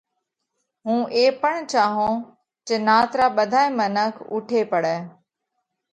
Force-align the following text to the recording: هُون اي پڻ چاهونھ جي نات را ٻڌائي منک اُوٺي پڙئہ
هُون 0.85 0.99
اي 1.15 1.23
پڻ 1.41 1.55
چاهونھ 1.71 2.19
جي 2.67 2.75
نات 2.87 3.11
را 3.19 3.27
ٻڌائي 3.37 3.69
منک 3.77 4.13
اُوٺي 4.31 4.61
پڙئہ 4.71 4.97